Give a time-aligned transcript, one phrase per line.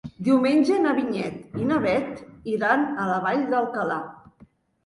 [0.27, 2.23] Diumenge na Vinyet i na Bet
[2.55, 4.01] iran a la Vall d'Alcalà.